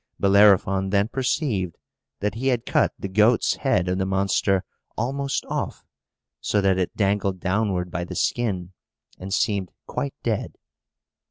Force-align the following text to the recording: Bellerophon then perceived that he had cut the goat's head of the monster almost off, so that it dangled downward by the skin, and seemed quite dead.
Bellerophon 0.19 0.89
then 0.89 1.09
perceived 1.09 1.77
that 2.21 2.33
he 2.33 2.47
had 2.47 2.65
cut 2.65 2.91
the 2.97 3.07
goat's 3.07 3.57
head 3.57 3.87
of 3.87 3.99
the 3.99 4.05
monster 4.07 4.63
almost 4.97 5.45
off, 5.45 5.85
so 6.39 6.59
that 6.59 6.79
it 6.79 6.97
dangled 6.97 7.39
downward 7.39 7.91
by 7.91 8.03
the 8.03 8.15
skin, 8.15 8.73
and 9.19 9.31
seemed 9.31 9.69
quite 9.85 10.15
dead. 10.23 10.55